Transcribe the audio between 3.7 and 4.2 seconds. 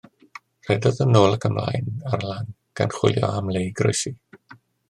i groesi.